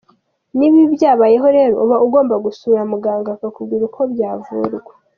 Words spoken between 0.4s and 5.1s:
Niba ibi byabayeho rero uba ugomba gusura muganga akakubwira uko byavurwa.